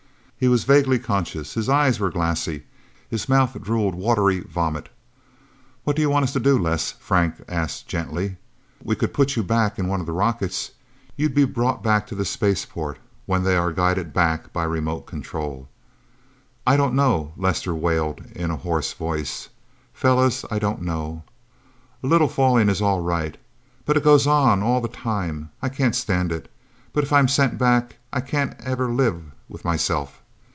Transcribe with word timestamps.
He 0.41 0.47
was 0.47 0.63
vaguely 0.63 0.97
conscious, 0.97 1.53
his 1.53 1.69
eyes 1.69 1.99
were 1.99 2.09
glassy, 2.09 2.63
his 3.07 3.29
mouth 3.29 3.55
drooled 3.61 3.93
watery 3.93 4.39
vomit. 4.39 4.89
"What 5.83 5.95
do 5.95 6.01
you 6.01 6.09
want 6.09 6.23
us 6.23 6.33
to 6.33 6.39
do, 6.39 6.57
Les?" 6.57 6.93
Frank 6.93 7.35
asked 7.47 7.87
gently. 7.87 8.37
"We 8.83 8.95
could 8.95 9.13
put 9.13 9.35
you 9.35 9.43
back 9.43 9.77
in 9.77 9.87
one 9.87 9.99
of 9.99 10.07
the 10.07 10.13
rockets. 10.13 10.71
You'd 11.15 11.35
be 11.35 11.45
brought 11.45 11.83
back 11.83 12.07
to 12.07 12.15
the 12.15 12.25
spaceport, 12.25 12.97
when 13.27 13.43
they 13.43 13.55
are 13.55 13.71
guided 13.71 14.13
back 14.13 14.51
by 14.51 14.63
remote 14.63 15.05
control." 15.05 15.69
"I 16.65 16.75
don't 16.75 16.95
know!" 16.95 17.33
Lester 17.37 17.75
wailed 17.75 18.25
in 18.35 18.49
a 18.49 18.57
hoarse 18.57 18.93
voice. 18.93 19.47
"Fellas 19.93 20.43
I 20.49 20.57
don't 20.57 20.81
know! 20.81 21.21
A 22.01 22.07
little 22.07 22.27
falling 22.27 22.67
is 22.67 22.81
all 22.81 23.01
right... 23.03 23.37
But 23.85 23.95
it 23.95 24.03
goes 24.03 24.25
on 24.25 24.63
all 24.63 24.81
the 24.81 24.87
time. 24.87 25.51
I 25.61 25.69
can't 25.69 25.95
stand 25.95 26.31
it! 26.31 26.51
But 26.93 27.03
if 27.03 27.13
I'm 27.13 27.27
sent 27.27 27.59
back 27.59 27.97
I 28.11 28.21
can't 28.21 28.59
ever 28.61 28.91
live 28.91 29.21
with 29.47 29.63
myself!..." 29.63 30.17